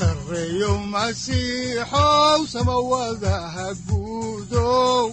[0.00, 5.04] sareyow masiixow samawadaha guudow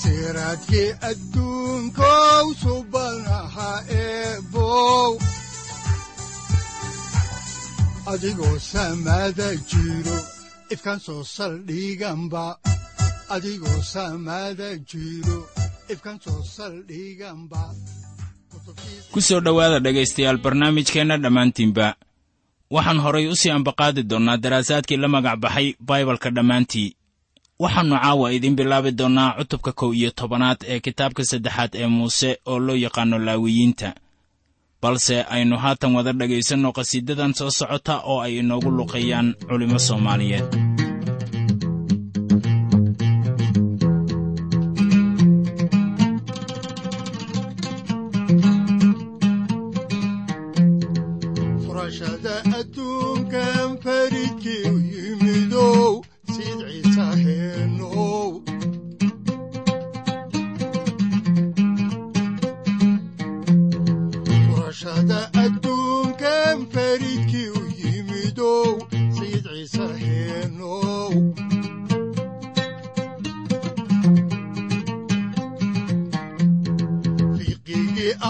[0.00, 3.70] siraadkii adduunkow subanaha
[19.12, 21.86] ku soo dhowaada dhegaystayaal barnaamijkeenna dhammaantiinba
[22.70, 26.94] waxaan horay u sii ambaqaadi doonnaa daraasaadkii la magac baxay baibalka dhammaantii.
[27.62, 32.58] Waxaannu caawa idiin bilaabi doonnaa cutubka kow iyo tobanaad ee kitaabka saddexaad ee muuse oo
[32.66, 33.88] loo yaqaanno laawiyiinta.
[34.82, 40.67] Balse aynu haatan wada dhegaysanno qhasiidadan soo socota oo ay inoogu luqeeyaan culimmo soomaaliyeed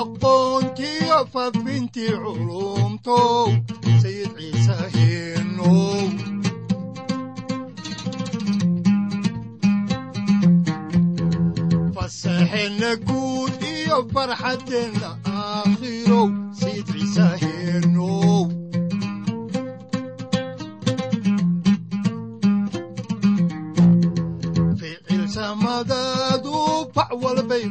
[0.00, 3.46] aqoontiyo fadbintii culumtow
[4.02, 6.08] sayid ciise heenow
[11.94, 15.08] fasaxeenna guud iyo farxaddeenna
[15.40, 16.26] aakhirow
[16.60, 18.42] sayid ciise heenow
[24.78, 26.54] ficil samadaadu
[26.94, 27.64] fac walbay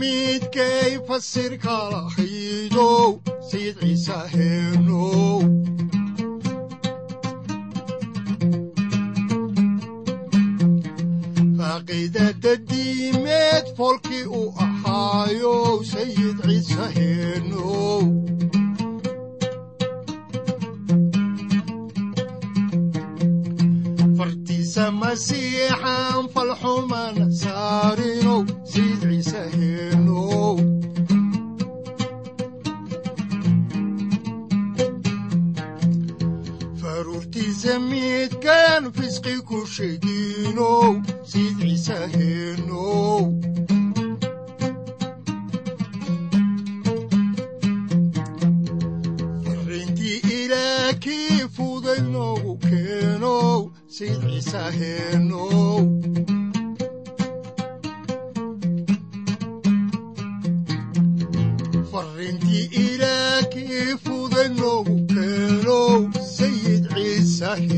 [0.00, 5.73] midkay fasirka lahaydow sayid ciise heenow
[11.86, 12.83] faaqidada diimeed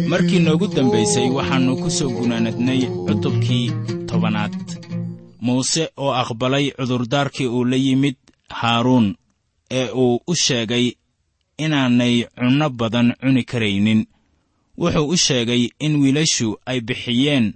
[0.09, 3.67] markii noogu dambaysay waxaannu ku soo gunaanadnay cutubkii
[4.09, 4.55] tobanaad.
[5.41, 8.17] Muuse oo aqbalay cudurdaarkii uu la yimid
[8.61, 9.07] haaruun
[9.71, 10.87] ee uu u sheegay
[11.59, 14.01] inaanay cunno badan cuni karaynin
[14.79, 17.47] wuxuu u sheegay in wiilashu ay bixiyeen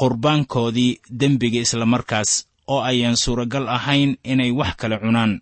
[0.00, 2.30] qurbaankoodii dembiga islamarkaas
[2.72, 5.40] oo ayaan suuragal ahayn inay wax kale cunaan.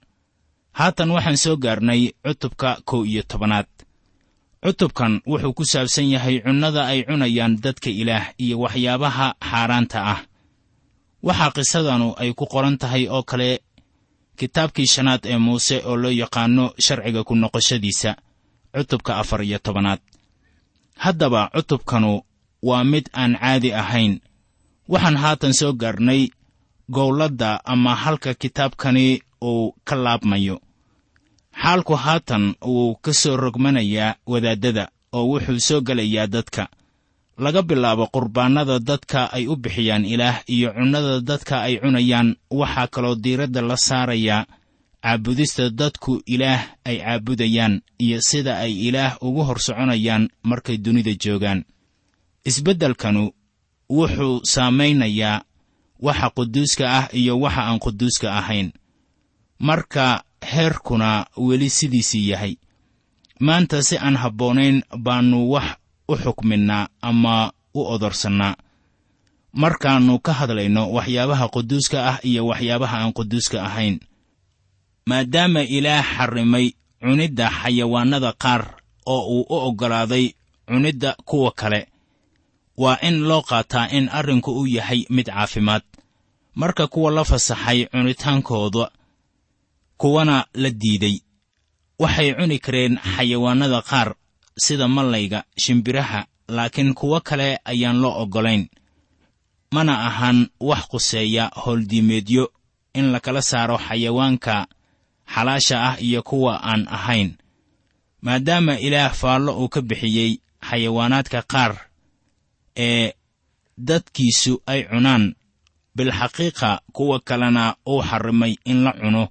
[0.79, 3.67] Haatan waxaan soo gaarnay cutubka kow iyo tobanaad.
[4.64, 10.20] Cutubkan wuxuu ku saabsan yahay cunnada ay cunayaan dadka ilaah iyo waxyaabaha xaaraanta ah.
[11.23, 13.50] Waxaa qisadanu ay ku qoran tahay oo kale
[14.38, 18.11] kitaabkii shanaad ee muuse oo loo yaqaanno sharciga ku noqoshadiisa.
[18.75, 20.00] Cutubka afar iyo tobanaad
[21.02, 22.23] haddaba cutubkanu
[22.62, 24.20] waa mid aan caadi ahayn.
[24.88, 26.29] Waxaan haatan soo gaarnay
[26.91, 30.61] gowladda ama halka kitaabkani uu ka laabmayo.
[31.62, 36.69] Xaalku haatan wuu ka soo rogmanayaa wadaaddada oo wuxuu soo gelayaa dadka.
[37.38, 43.14] Laga bilaabo qurbaannada dadka ay u bixiyaan ilaah iyo cunnada dadka ay cunayaan waxaa kaloo
[43.14, 44.47] diiradda la saarayaa
[45.04, 51.64] caabudista dadku ilaah ay caabudayaan iyo sida ay ilaah ugu hor soconayaan markay dunida joogaan.
[52.44, 53.24] Isbeddelkanu
[53.90, 55.44] wuxuu saamaynayaa
[56.00, 58.72] waxa quduuska ah iyo waxa aan quduuska ahayn.
[59.58, 62.56] Marka heerkuna weli sidiisii yahay.
[63.40, 65.68] Maanta si aan habboonayn baannu wax
[66.08, 68.56] u xukminnaa ama u odorsannaa.
[69.52, 74.00] Markaannu ka hadlayno waxyaabaha quduuska ah iyo waxyaabaha aan quduuska ahayn
[75.08, 76.66] maadaama ilaah xarrimay
[77.02, 78.62] cunidda xayawaannada qaar
[79.06, 80.26] oo uu u oggolaaday
[80.68, 81.80] cunidda kuwa kale.
[82.76, 85.82] Waa in loo qaataa in arrinku u yahay mid caafimaad.
[86.54, 88.90] Marka kuwa la fasaxay cunitaankooda
[89.96, 91.16] kuwana la diiday.
[91.98, 94.14] Waxay cuni kareen xayawaannada qaar
[94.64, 98.68] sida mallayga shimbiraha laakiin kuwo kale ayaan loo oggolayn.
[99.74, 102.44] Mana ahan wax quseeya howldiimeedyo
[102.94, 104.66] in lakala saaro xayawaanka
[105.32, 107.37] xalaasha ah iyo kuwa aan ahayn.
[108.23, 111.73] Maadaama ilaah faallo uu ka bixiyey xayawaanaadka qaar
[112.76, 113.12] ee
[113.79, 115.35] dadkiisu ay cunaan
[115.97, 119.29] bilxaqiiqa kuwa kalena uu xarrimay in la cuno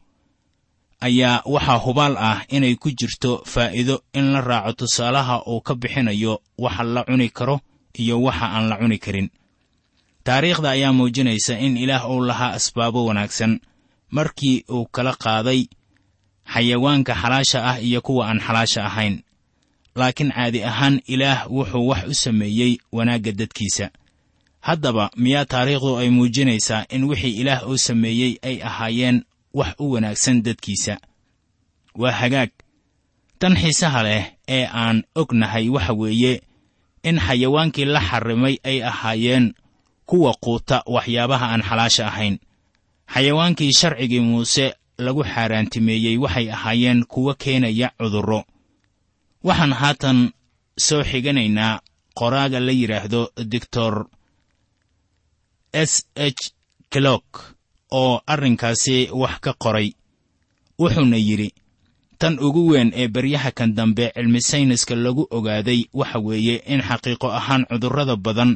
[1.02, 6.34] ayaa waxaa hubaal ah inay ku jirto faa'iido in la raaco tusaalaha uu ka bixinayo
[6.58, 7.60] waxa la cuni karo
[8.02, 9.30] iyo waxa aan la cuni karin.
[10.24, 13.60] Taariikhda ayaa muujinaysa in ilaah uu lahaa asbaabo wanaagsan.
[14.16, 15.68] Markii uu kala qaaday
[16.54, 19.24] xayawaanka xalaasha ah iyo kuwa aan xalaasha ahayn.
[19.96, 23.90] Laakiin caadi ahaan ilaah wuxuu wax u sameeyey wanaagga dadkiisa.
[24.62, 29.24] Haddaba miyaa taariikhdu ay muujinaysaa in wixii ilaah uu sameeyey ay ahaayeen
[29.54, 30.98] wax u wanaagsan dadkiisa?
[31.96, 32.50] Waa hagaag.
[33.40, 36.42] Tan xiisaha leh ee aan ognahay waxa weeye
[37.04, 39.54] in xayawaankii la xarrimay ay ahaayeen
[40.06, 42.40] kuwa quuta waxyaabaha aan xalaasha ahayn.
[43.14, 48.44] Xayawaankii sharcigii muuse lagu xaaraantimeeyey waxay ahaayeen kuwo keenaya cudurro.
[49.44, 50.32] Waxaan haatan
[50.78, 51.82] soo xiganaynaa
[52.20, 53.22] qoraaga la yidhaahdo
[53.54, 54.06] doctor
[55.74, 56.52] s h
[56.94, 57.56] clock
[57.92, 59.90] oo arrinkaasi wax ka qoray.
[60.80, 61.50] Wuxuuna yidhi
[62.20, 67.28] tan ugu weyn ee baryaha kan dambe cilmi sayniska lagu ogaaday waxa weeye in xaqiiqo
[67.40, 68.52] ahaan cudurrada badan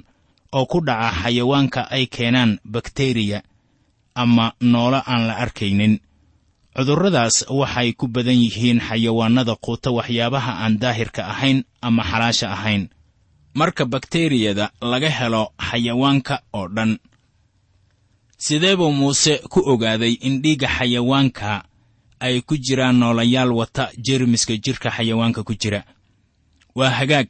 [0.57, 3.39] oo ku dhaca xayawaanka ay keenaan bakteriya
[4.15, 5.99] ama noolo aan la arkaynin
[6.77, 12.89] cudurradaas waxay ku badan yihiin xayawaannada quuta waxyaabaha aan daahirka ahayn ama xalaasha ahayn.
[13.57, 16.99] Marka bakteriyada laga helo xayawaanka oo dhan
[18.37, 21.65] sidee buu muuse ku ogaaday in dhiigga xayawaanka
[22.19, 25.81] ay ku jiraan noolayaal wata jeermiska jidhka xayawaanka ku jira?
[26.77, 27.27] Waa hagaag.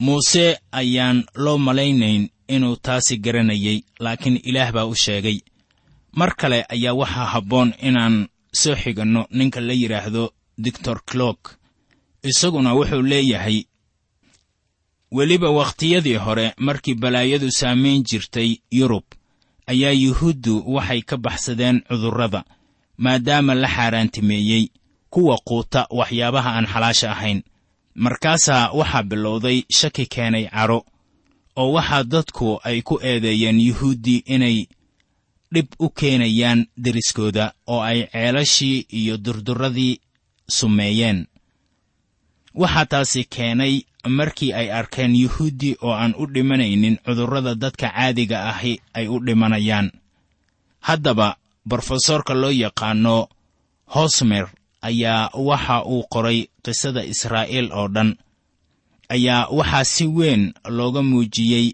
[0.00, 5.40] Muuse ayaan loo malaynayn inuu taasi garanayay laakiin ilaah baa u sheegay.
[6.12, 11.56] Mar kale ayaa waxaa habboon inaan soo xiganno ninka la yidhaahdo doctor clock.
[12.22, 13.64] Isaguna wuxuu leeyahay
[15.12, 19.04] weliba wakhtiyadii hore markii balaayadu saamayn jirtay yurub
[19.66, 22.44] ayaa yuhuuddu waxay ka baxsadeen cudurrada
[22.96, 24.68] maadaama la xaaraantimeeyey
[25.10, 27.42] kuwa quuta waxyaabaha aan xalaasha ahayn.
[27.94, 30.84] Markaasaa waxaa bilowday shaki keenay cadho
[31.56, 34.66] oo waxaa dadku ay ku eedeeyeen yuhuuddii inay
[35.52, 40.00] dhib u keenayaan deriskooda oo ay ceelashii iyo durdurradii
[40.48, 41.26] sumeeyeen.
[42.54, 43.74] Waxaa taasi keenay
[44.08, 49.90] markii ay arkeen yuhuuddi oo aan u dhimanaynin cudurrada dadka caadiga ahi ay u dhimanayaan.
[50.80, 51.36] Haddaba
[51.68, 53.28] brofesorka loo yaqaano
[53.94, 54.46] hosmer
[54.82, 58.16] ayaa waxa uu qoray qisada israa'iil oo dhan
[59.08, 61.66] ayaa waxaa si weyn looga muujiyey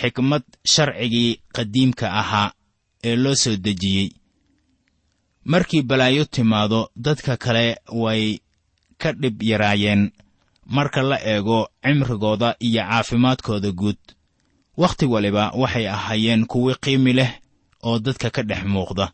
[0.00, 2.52] xikmad sharcigii qadiimka ahaa
[3.04, 4.10] ee loo soo dejiyey.
[5.44, 8.38] Markii balaayo timaado dadka kale way
[8.98, 10.10] ka dhib yaraayeen.
[10.66, 13.96] Marka la eego cimrigooda iyo caafimaadkooda guud
[14.76, 17.30] wakhti waliba waxay ahaayeen kuwi qiimi leh
[17.82, 19.12] oo dadka ka dhex muuqda.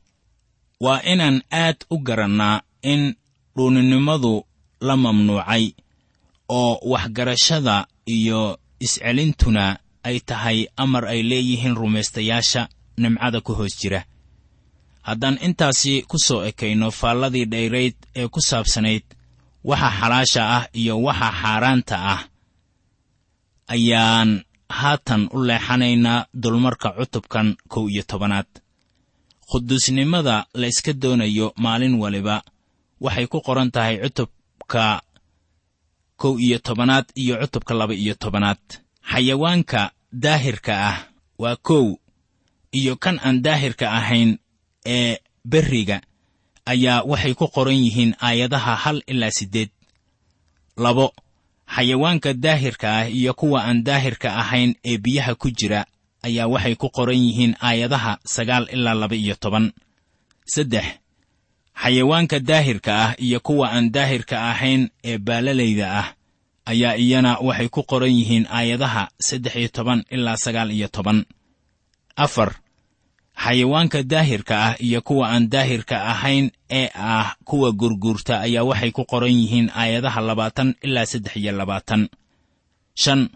[0.80, 3.14] Waa inaan aad u garannaa in
[3.56, 4.44] dhuuninimadu
[4.80, 5.72] la mamnuucay
[6.48, 14.04] oo waxgarashada iyo iscelintuna ay tahay amar ay leeyihiin rumaystayaasha nimcada ku hoos jira.
[15.02, 19.04] Haddaan intaasi ku soo ekayno faalladii dhayrayd ee ku saabsanayd
[19.64, 22.20] waxa xalaasha ah iyo waxa xaaraanta ah
[23.74, 24.30] ayaan
[24.68, 28.46] haatan u leexanaynaa dulmarka cutubkan kow iyo tobanaad.
[29.50, 32.42] Quduusnimada layska doonayo maalin waliba
[33.00, 35.02] waxay ku qoran tahay cutubka
[36.16, 38.62] kow iyo tobanaad iyo cutubka laba iyo tobanaad.
[39.10, 40.96] Xayawaanka daahirka ah
[41.38, 41.96] waa kow
[42.78, 44.31] iyo kan aan daahirka ahayn
[44.97, 45.19] ee
[45.52, 45.97] berriga
[46.73, 49.71] ayaa waxay ku qoran yihiin aayadaha hal ilaa siddeed.
[50.85, 51.07] Labo
[51.75, 55.81] xayawaanka daahirka ah iyo kuwa aan daahirka ahayn ee biyaha ku jira
[56.26, 59.66] ayaa waxay ku qoran yihiin aayadaha sagaal ilaa laba iyo toban.
[60.52, 60.87] Saddex
[61.83, 66.09] xayawaanka daahirka ah iyo kuwa aan daahirka ahayn ee baalalayda ah
[66.73, 71.19] ayaa iyana waxay ku qoran yihiin aayadaha saddex iyo toban ilaa sagaal iyo toban.
[72.16, 72.50] Afar
[73.36, 79.04] xayawaanka daahirka ah iyo kuwa aan daahirka ahayn ee ah kuwa gurguurta ayaa waxay ku
[79.04, 82.08] qoran yihiin aayadaha labaatan ilaa saddex iyo labaatan.
[82.94, 83.28] Shan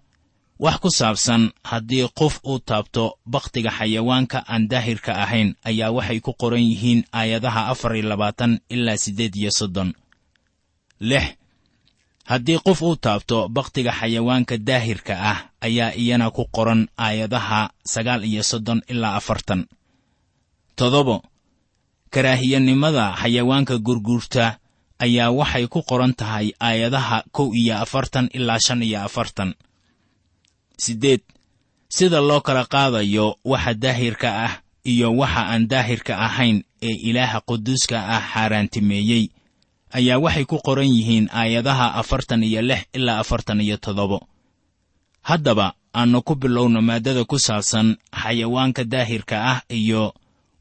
[0.59, 6.33] wax ku saabsan haddii qof uu taabto bakhtiga xayawaanka aan daahirka ahayn ayaa waxay ku
[6.41, 9.93] qoran yihiin aayadaha afar iyo labaatan ilaa siddeed iyo soddon.
[11.01, 11.27] Lix
[12.31, 18.43] haddii qof uu taabto bakhtiga xayawaanka daahirka ah ayaa iyana ku qoran aayadaha sagaal iyo
[18.43, 19.67] soddon ilaa afartan
[20.79, 21.17] toddobo.
[22.13, 24.45] Karaahiyanimada xayawaanka gurguurta
[25.05, 29.51] ayaa waxay ku qoran tahay aayadaha kow iyo afartan ilaa shan iyo afartan.
[30.85, 31.21] Siddeed
[31.97, 34.55] sida loo kala qaadayo waxa daahirka ah
[34.93, 39.25] iyo waxa aan daahirka ahayn ee ilaaha quduuska ah xaaraantimeeyey
[39.99, 44.19] ayaa waxay ku qoran yihiin aayadaha afartan iyo lix ilaa afartan iyo toddobo.
[45.29, 45.67] Haddaba
[45.99, 50.03] aannu ku bilowno maaddada ku saabsan xayawaanka daahirka ah iyo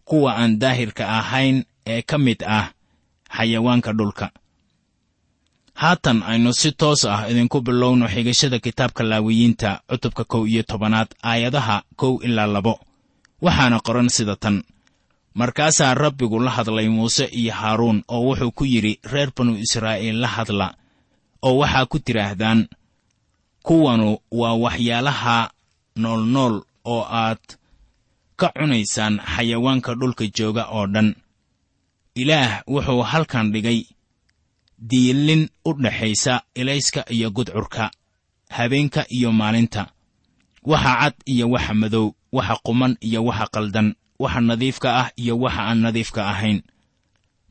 [0.08, 1.58] kuwa aan daahirka ahayn
[1.94, 2.68] ee ka mid ah
[3.36, 4.28] xayawaanka dhulka.
[5.82, 11.78] Haatan aynu si toos ah idinku bilowno xigashada kitaabka laawiyiinta cutubka kow iyo tobanaad aayadaha
[12.00, 12.74] kow ilaa labo.
[13.46, 14.58] Waxaana qoran sida tan.
[15.40, 20.28] Markaasaa rabbigu la hadlay muuse iyo haaruun oo wuxuu ku yidhi reer banu israa'iil la
[20.36, 20.68] hadla
[21.48, 22.60] oo waxaa ku tidhaahdaan
[23.68, 24.10] kuwanu
[24.40, 25.38] waa waxyaalaha
[26.02, 26.56] noolnool
[26.94, 27.44] oo aad
[28.40, 31.10] ka cunaysaan xayawaanka dhulka jooga oo dhan.
[32.22, 33.80] Ilaah wuxuu halkan dhigay
[34.90, 37.92] diilin u dhaxaysa ilayska iyo gudcurka
[38.50, 39.84] habeenka iyo maalinta.
[40.64, 45.62] Waxa cad iyo waxa madow waxa quman iyo waxa qaldan waxa nadiifka ah iyo waxa
[45.70, 46.62] aan nadiifka ahayn.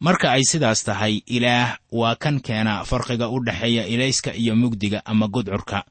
[0.01, 5.27] Marka ay sidaas tahay ilaah waa kan keena farqiga u dhexeeya ilayska iyo mugdiga ama
[5.29, 5.85] gudcurka.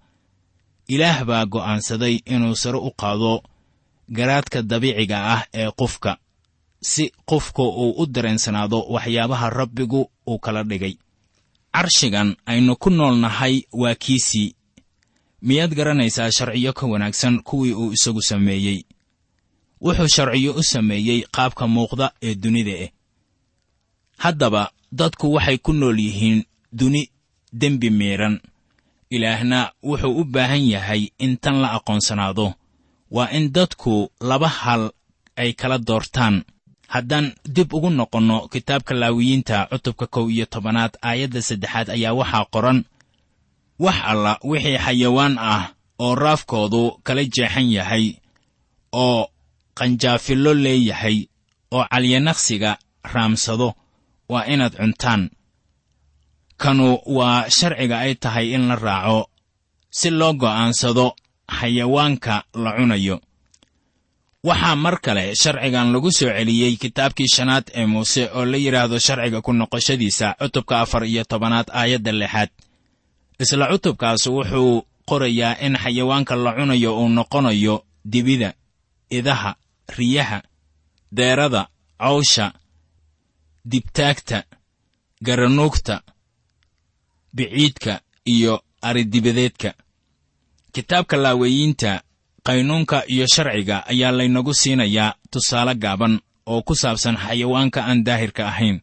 [0.88, 3.42] Ilaah baa go'aansaday inuu sare u qaado
[4.10, 6.18] garaadka dabiiciga ah ee qofka
[6.82, 10.98] si qofku uu u dareensanaado waxyaabaha rabbigu uu kala dhigay.
[11.74, 14.56] Carshigan aynu ku nool nahay waa kiisii
[15.42, 18.84] miyaad garanaysaa sharciyo ka wanaagsan kuwii uu isagu sameeyey?
[19.82, 22.92] Wuxuu sharciyo u sameeyey qaabka muuqda ee dunida eh.
[24.18, 27.12] Haddaba dadku waxay ku nool yihiin duni
[27.54, 28.40] dembi miidhan
[29.10, 32.54] ilaahna wuxuu u baahan yahay in tan la aqoonsanaado
[33.12, 34.92] waa in dadku laba hal
[35.36, 36.44] ay kala doortaan.
[36.88, 42.80] Haddaan dib ugu noqonno kitaabka laawiyiinta cutubka kow iyo tobanaad aayadda saddexaad ayaa waxaa qoran
[43.84, 45.64] wax alla wixii xayawaan ah
[46.04, 48.06] oo raafkoodu kala jeexan yahay
[48.94, 49.22] oo
[49.78, 51.18] qanjaafillo leeyahay
[51.76, 52.72] oo calyanaqsiga
[53.14, 53.68] raamsado
[54.32, 55.22] waa inaad cuntaan.
[56.62, 59.20] Kanu waa sharciga ay tahay in la raaco
[59.98, 61.16] si loo go'aansado
[61.50, 63.22] xayawaanka la cunayo.
[64.44, 69.42] Waxaa mar kale sharcigan lagu soo celiyey kitaabkii shanaad ee muuse oo la yidhaahdo sharciga
[69.42, 72.50] ku noqoshadiisa cutubka afar iyo tobanaad aayadda lixaad.
[73.40, 77.76] Isla cutubkaas wuxuu qorayaa in xayawaanka la cunayo uu noqonayo
[78.06, 78.54] dibida
[79.10, 79.56] idaha
[79.98, 80.40] riyaha
[81.12, 81.68] deerada
[82.00, 82.54] cawsha
[83.66, 84.44] dibtaagta
[85.22, 86.02] garanuugta
[87.34, 89.74] biciidka iyo aridibadeedka
[90.76, 91.92] kitaabka laaweeyiinta
[92.48, 96.20] qaynuunka iyo sharciga ayaa laynagu siinayaa tusaale gaaban
[96.52, 98.78] oo ku saabsan xayawaanka aan daahirka ahayn.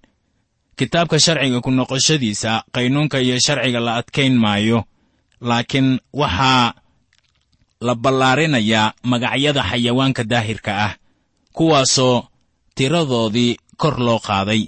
[0.78, 4.88] Kitaabka sharciga ku noqoshadiisa qaynuunka iyo sharciga la adkayn maayo
[5.48, 6.72] laakiin waxaa
[7.86, 10.92] la ballaarinayaa magacyada xayawaanka daahirka ah
[11.56, 12.24] kuwaasoo
[12.76, 14.62] tiradoodii kor loo qaaday.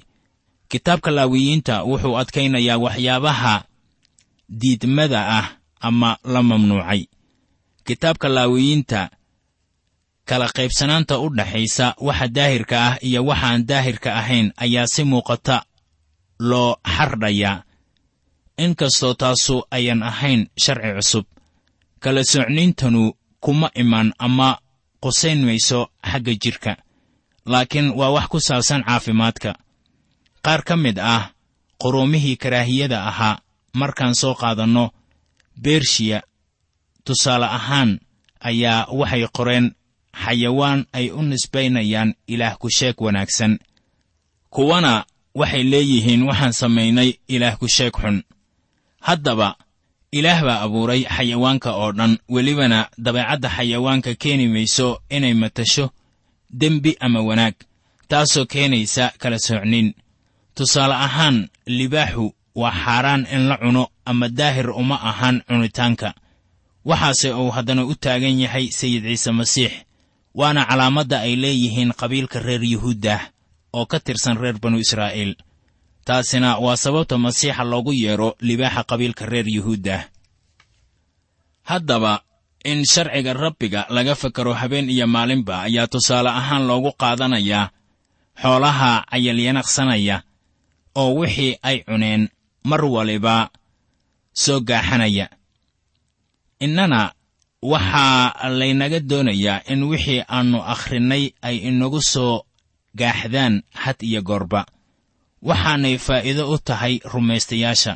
[0.71, 3.55] Kitaabka laawiyiinta wuxuu adkaynayaa waxyaabaha
[4.61, 5.47] diidmada ah
[5.81, 7.14] ama la mamnuucay
[7.87, 9.01] kitaabka laawiyiinta
[10.29, 15.57] kala qaybsanaanta u dhaxaysa waxa daahirka ah iyo waxa aan daahirka ahayn ayaa si muuqata
[16.39, 17.63] loo xardhayaa.
[18.65, 21.25] Inkastoo taasu ayan ahayn sharci cusub
[22.03, 23.03] kala socnayntanu
[23.45, 24.59] kuma iman ama
[25.03, 26.73] qusayn mayso xagga jidhka
[27.47, 29.51] laakiin waa wax ku saabsan caafimaadka.
[30.45, 31.31] Qaar ka mid ah
[31.81, 33.41] quruumihii karaahiyada ahaa
[33.81, 34.85] markaan soo qaadanno
[35.63, 36.23] bershiya
[37.05, 38.01] tusaale ahaan
[38.41, 39.67] ayaa waxay qoreen
[40.25, 43.59] xayawaan ay u nisbaynayaan ilaah ku sheeg wanaagsan.
[44.55, 48.23] Kuwana waxay leeyihiin waxaan samaynay ilaah ku sheeg xun.
[49.07, 49.57] Haddaba
[50.13, 55.87] ilaah baa abuuray xayawaanka oo dhan welibana dabeecadda xayawaanka keeni mayso inay matasho
[56.61, 57.55] dembi ama wanaag
[58.09, 59.95] taasoo keenaysa kala soocnin.
[60.55, 66.15] Tusaale ahaan libaaxu waa xaaraan in la cuno ama daahir uma ahan cunitaanka
[66.85, 69.73] waxaase uu haddana u taagan yahay sayid ciise masiix
[70.35, 73.21] waana calaamadda ay leeyihiin qabiilka reer yuhuuddah
[73.77, 75.33] oo ka tirsan reer banu israa'iil.
[76.05, 80.03] Taasina waa sababta masiixa loogu yeedho libaaxa qabiilka reer yuhuuddah
[81.65, 82.21] haddaba
[82.65, 87.71] in sharciga rabbiga laga fakaro habeen iyo maalinba ayaa tusaale ahaan loogu qaadanayaa
[88.43, 90.17] xoolaha cayalyanaqsanaya
[91.01, 92.29] oo wixii ay cuneen
[92.65, 93.49] mar waliba
[94.43, 95.27] soo gaaxanaya
[96.65, 97.01] innana
[97.73, 102.35] waxaa laynaga doonayaa in wixii aannu akhrinnay ay inagu soo
[103.01, 104.61] gaaxdaan had iyo goorba.
[105.49, 107.95] Waxaanay faa'iido u tahay rumaystayaasha.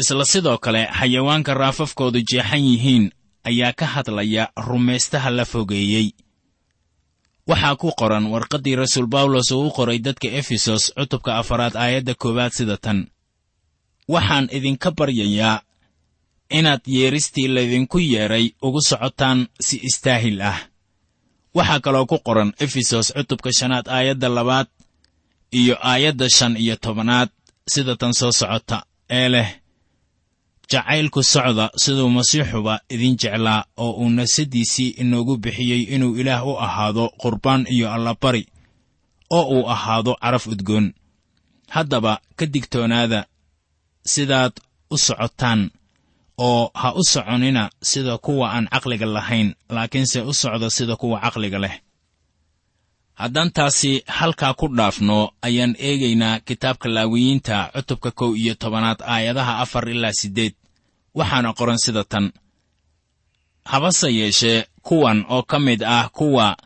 [0.00, 3.04] Isla sidoo kale xayawaanka raafafkoodu jeexan yihiin
[3.48, 6.08] ayaa ka hadlaya rumaystaha la fogeeyey.
[7.48, 12.52] Waxaa ku qoran warqaddii rasuul bawlos uu u qoray dadka efesos cutubka afaraad aayadda koowaad
[12.58, 12.98] sida tan.
[14.08, 15.62] Waxaan idinka baryayaa
[16.50, 20.58] inaad yeeristii laydinku yeedhay ugu socotaan si istaahil ah.
[21.54, 24.68] Waxaa kaloo ku qoran efesos cutubka shanaad aayadda labaad
[25.52, 27.28] iyo aayadda shan iyo tobanaad
[27.68, 29.48] sida tan soo socota ee leh
[30.70, 37.08] jacaylku socda siduu masiixuba idin jeclaa oo uu nafsaddiisii inoogu bixiyey inuu ilaah u ahaado
[37.22, 38.46] qurbaan iyo allabari
[39.30, 40.94] oo uu ahaado caraf udgoon.
[41.68, 43.26] Haddaba ka digtoonaada
[44.06, 44.52] sidaad
[44.90, 45.70] u socotaan
[46.38, 51.58] oo ha u soconina sida kuwa aan caqliga lahayn laakiinse u socda sida kuwa caqliga
[51.58, 51.80] leh.
[53.14, 59.88] Haddaan taasi halkaa ku dhaafno ayaan eegaynaa kitaabka laawiyiinta cutubka kow iyo tobanaad aayadaha afar
[59.88, 60.54] ilaa siddeed.
[61.14, 62.32] Waxaana qoran sida tan.
[63.64, 66.56] Habase yeeshee kuwan oo ka mid ah kuwa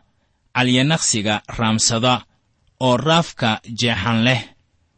[0.55, 2.25] calyanaqsiga raamsada
[2.79, 4.41] oo raafka jeexan leh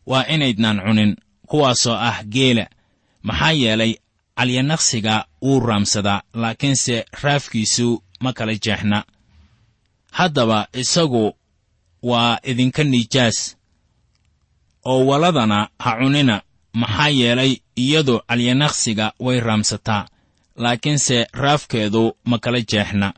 [0.06, 1.16] waa inaydnaan cunin
[1.50, 2.66] kuwaasoo ah geela.
[3.24, 3.94] Maxaa yeelay
[4.38, 9.04] calyanaqsiga wuu raamsadaa laakiinse raafkiisu ma kala jeexna.
[10.12, 11.36] Haddaba isagu
[12.04, 13.56] waa idinka nijaas
[14.86, 16.42] oo waladana ha cunina.
[16.74, 20.08] Maxaa yeelay iyadu calyanaqsiga way raamsataa
[20.56, 23.14] laakiinse raafkeedu ma kala jeexna.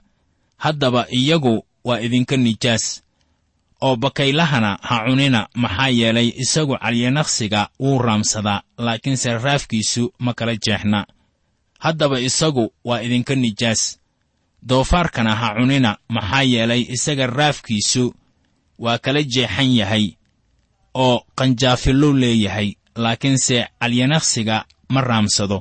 [0.58, 3.04] Haddaba iyagu waa idinka nijaas
[3.86, 11.00] oo bakaylahana ha cunina maxaa yeelay isagu calyanaqsiga wuu raamsadaa laakiinse raafkiisu ma kala jeexna.
[11.84, 13.82] Haddaba isagu waa idinka nijaas.
[14.70, 18.04] Doofaarkana ha cunina maxaa yeelay isaga raafkiisu
[18.84, 20.06] waa kala jeexan yahay
[21.04, 22.70] oo qanjaafillow leeyahay
[23.04, 25.58] laakiinse calyanaqsiga ma raamsado.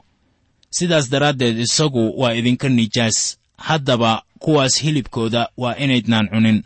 [0.76, 3.18] Sidaas daraaddeed isagu waa idinka nijaas.
[3.66, 6.58] Haddaba kuwaas hilibkooda waa inaydnaan cunin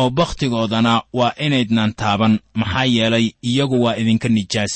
[0.00, 2.34] oo bakhtigoodana waa inaydnaan taaban.
[2.60, 4.74] Maxaa yeelay iyagu waa idinka nijaas.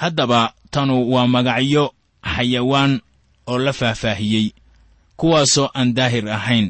[0.00, 0.40] Haddaba
[0.72, 1.84] tanu waa magacyo
[2.34, 2.92] xayawaan
[3.50, 4.46] oo la faahfaahiyey
[5.18, 6.66] kuwaasoo aan daahir ahayn.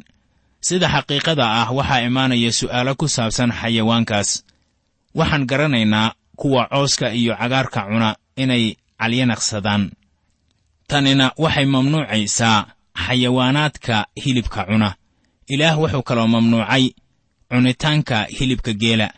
[0.66, 4.31] Sida xaqiiqada ah waxaa imaanaya su'aalo ku saabsan xayawaankaas.
[5.18, 8.11] Waxaan garanaynaa kuwa cooska iyo cagaarka cuna
[8.42, 8.64] inay
[9.01, 9.83] calyanaqsadaan.
[10.90, 12.59] Tanina waxay mamnuucaysaa
[13.05, 14.88] xayawaanaadka hilibka cuna
[15.49, 16.85] ilaah wuxuu kaloo mamnuucay
[17.51, 19.09] cunitaanka hilibka geela.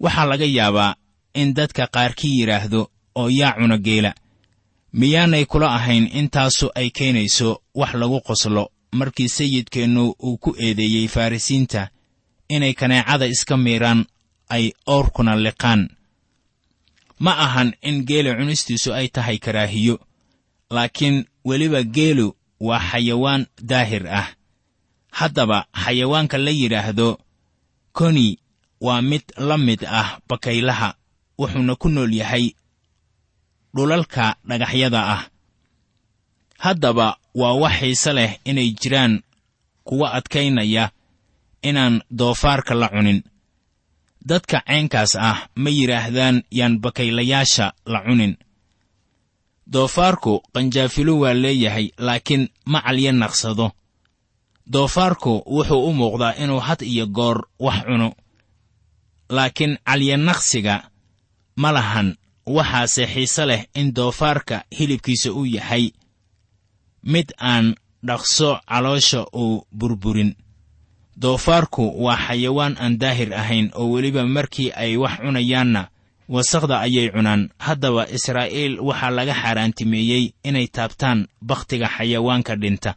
[0.00, 0.94] Waxaa laga yaabaa
[1.34, 4.14] in dadka qaarkii yidhaahdo oo yaa cuna geela.
[4.92, 11.88] Miyaanay kula ahayn intaasu ay keenayso wax lagu qoslo markii sayidkeennu uu ku eedeeyey farrisiinta
[12.48, 14.06] inay kaneecada iska miiraan
[14.48, 15.88] ay oorkuna liqaan.
[17.18, 19.98] Ma ahan in geela cunistiisu ay tahay karaahiyo
[20.70, 24.28] laakiin weliba geelu waa xayawaan daahir ah
[25.18, 27.08] haddaba xayawaanka la yidhaahdo
[27.98, 28.26] koni
[28.86, 30.88] waa mid la mid ah bakaylaha
[31.38, 32.46] wuxuuna ku nool yahay
[33.74, 35.22] dhulalka dhagaxyada ah.
[36.64, 37.06] Haddaba
[37.40, 39.14] waa wax xiise leh inay jiraan
[39.86, 40.84] kuwa adkaynaya
[41.68, 43.20] inaan doofaarka la cunin.
[44.28, 48.34] Dadka caynkaas ah ma yidhaahdaan yaan bakaylayaasha la cunin.
[49.72, 53.66] Doofaarku qanjaafilo waa leeyahay laakiin ma calya naqsado
[54.72, 58.12] doofaarku wuxuu u muuqdaa inuu had iyo goor wax cuno.
[59.28, 60.90] Laakiin calyanaqsiga
[61.56, 65.90] ma lahan waxaase xiise leh in doofaarka hilibkiisa uu yahay.
[67.02, 67.74] Mid aan
[68.06, 70.36] dhaqso caloosha uu burburin.
[71.20, 75.88] Doofaarku waa xayawaan aan daahir ahayn oo weliba markii ay wax cunayaanna
[76.28, 77.50] wasakhda ayay cunaan.
[77.58, 82.94] Haddaba israa'iil waxaa laga xaaraantimeeyey inay taabtaan bakhtiga xayawaanka dhinta.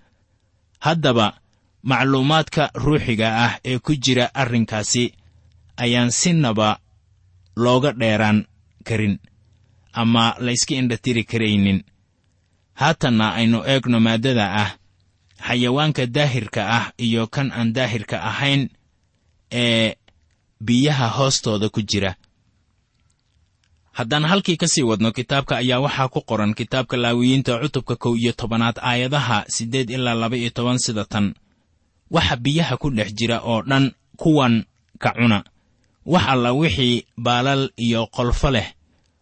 [0.80, 1.34] Haddaba
[1.84, 5.14] macluumaadka ruuxiga ah ee ku jira arrinkaasi
[5.78, 6.80] ayaan sinaba
[7.56, 8.46] looga dheeraan
[8.84, 9.20] karin
[9.94, 11.84] ama layska indhatiri karaynin.
[12.74, 14.72] Haatanna aynu eegno maaddada ah
[15.48, 18.70] xayawaanka daahirka ah iyo kan aan daahirka ahayn
[19.52, 19.96] ee
[20.62, 22.16] biyaha hoostooda ku jira.
[23.98, 28.32] Haddaan halkii ka sii wadno kitaabka ayaa waxaa ku qoran kitaabka laawiyiinta cutubka kow iyo
[28.34, 31.34] tobanaad aayadaha siddeed ilaa laba iyo toban sida tan
[32.12, 34.66] waxa biyaha ku dhex jira oo dhan kuwan
[35.00, 35.44] ka cuna.
[36.06, 38.68] Wax alla wixii baalal iyo qolfo leh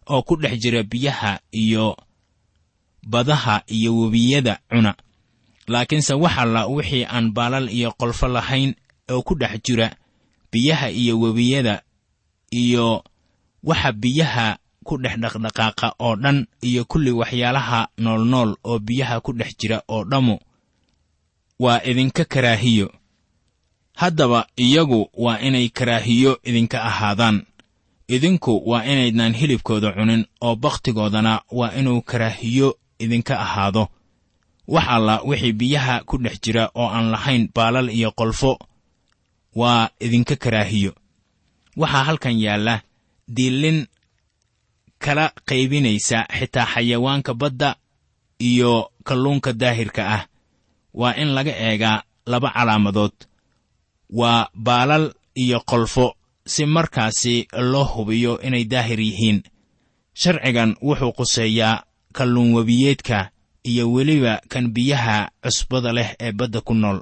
[0.06, 1.96] oo ku dhex jira biyaha iyo
[3.06, 4.94] badaha iyo webiyada cuna.
[5.66, 8.74] Laakiinse wax alla wixii aan baalal iyo qolfo lahayn
[9.10, 9.90] oo ku dhex jira
[10.52, 11.82] biyaha iyo webiyada
[12.50, 13.02] iyo
[13.62, 19.50] waxa biyaha ku dhex dhaqdhaqaaqa oo dhan iyo kulli waxyaalaha noolnool oo biyaha ku dhex
[19.58, 20.38] jira oo dhammu
[21.58, 22.92] waa idinka karaahiyo.
[23.94, 27.46] Haddaba iyagu waa inay karaahiyo idinka ahaadaan.
[28.08, 33.88] Idinku waa inaydnaan hilibkooda cunin oo bakhtigoodana waa inuu karaahiyo idinka ahaado.
[34.68, 38.58] Wax alla wixii biyaha ku dhex jira oo aan lahayn baalal iyo qolfo
[39.54, 40.92] waa idinka karaahiyo.
[41.76, 42.80] Waxaa halkan yaalla
[43.28, 43.86] diillin
[44.98, 47.76] kala qaybinaysa xitaa xayawaanka badda
[48.40, 50.22] iyo kalluunka daahirka ah
[51.00, 53.12] waa in laga eegaa laba calaamadood.
[54.10, 56.06] Waa baalal iyo qolfo
[56.52, 57.34] si markaasi
[57.72, 59.42] loo hubiyo inay daahir yihiin.
[60.20, 61.82] Sharcigan wuxuu quseeyaa
[62.16, 63.30] kalluun webiyeedka
[63.70, 66.98] iyo weliba kan biyaha cusbada leh ee badda ku nool.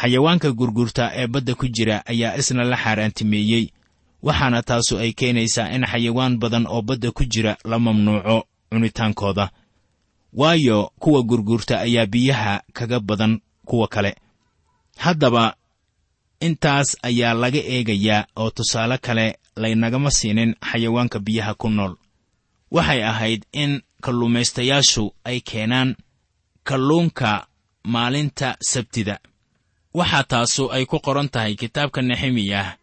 [0.00, 3.64] Xayawaanka gurgurta ee badda ku jira ayaa isna la xaaraantimeeyey
[4.22, 8.36] waxaana taasu ay keenaysaa in xayawaan badan oo badda ku jira la mamnuuco
[8.70, 9.50] cunitaankooda
[10.36, 14.16] waayo kuwa gurgurta ayaa biyaha kaga badan kuwa kale.
[14.96, 15.56] Haddaba
[16.40, 21.94] intaas ayaa laga eegayaa oo tusaale kale laynagama siinin xayawaanka biyaha ku nool.
[22.70, 25.96] Waxay ahayd in kalluumaystayaashu ay keenaan
[26.64, 27.46] kalluunka
[27.84, 29.18] maalinta sabtida.
[29.94, 32.76] Waxaa taasu ay ku qoran tahay kitaabka nexemiyah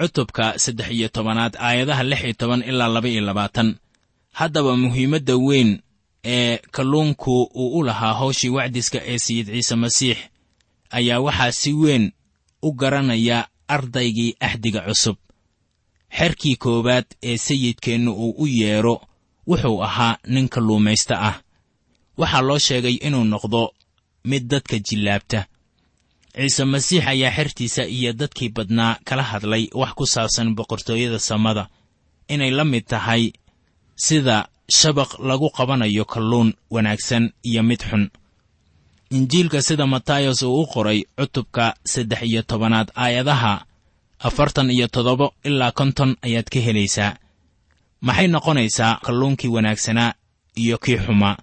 [0.00, 3.76] cutubka saddex iyo tobanaad aayadaha lix iyo toban ilaa laba iyo labaatan.
[4.32, 5.70] Haddaba muhiimadda weyn
[6.24, 10.18] ee kalluunku uu u lahaa hawshii wacdiska ee sayid ciise masiix
[10.90, 12.12] ayaa waxaa si weyn
[12.62, 15.16] u garanaya ardaygii axdiga cusub.
[16.16, 19.00] Xerkii koowaad ee sayidkeennu uu u yeedho
[19.46, 21.36] wuxuu ahaa nin kalluumaysta ah.
[22.18, 23.74] Waxaa loo sheegay inuu noqdo
[24.24, 25.46] mid dadka jillaabta.
[26.36, 31.68] Ciise masiix ayaa xertiisa iyo dadkii badnaa kala hadlay wax ku saabsan boqortooyada samada
[32.28, 33.32] inay la mid tahay
[33.96, 38.10] sida shabaq lagu qabanayo kalluun wanaagsan iyo mid xun.
[39.10, 43.64] Injiilka sida matayos uu u qoray cutubka saddex iyo tobanaad aayadaha
[44.18, 47.16] afartan iyo toddoba ilaa konton ayaad ka helaysaa.
[48.00, 50.14] Maxay noqonaysaa kalluunkii wanaagsanaa
[50.56, 51.36] iyo kii xumaa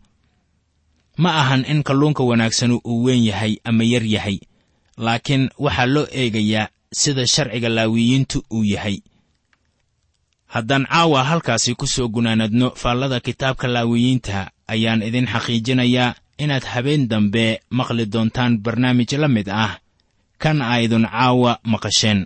[1.18, 4.38] ma ahan in kalluunka wanaagsanu uu weyn yahay ama yar yahay
[4.98, 8.98] laakiin waxaa loo eegayaa sida sharciga laawiyiintu uu yahay
[10.54, 17.46] haddaan caawa halkaasi ku soo gunaanadno faallada kitaabka laawiyiinta ayaan idin xaqiijinayaa inaad habeen dambe
[17.78, 19.74] maqli doontaan barnaamij la mid ah
[20.42, 22.20] kan aydun caawa maqasheen.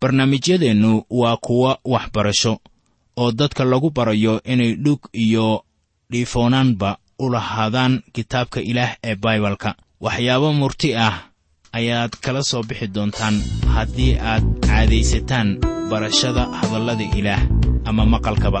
[0.00, 2.58] Barnaamijyadeennu waa kuwo waxbarasho
[3.16, 5.64] oo dadka lagu barayo inay dhug iyo
[6.10, 9.74] dhiifoonaanba u lahaadaan kitaabka ilaah ee baibalka.
[10.00, 11.14] Waxyaabo murti ah
[11.72, 13.42] ayaad kala soo bixi doontaan
[13.74, 15.48] haddii aad caadaysataan
[15.90, 17.42] barashada hadallada ilaah
[17.84, 18.60] ama maqalkaba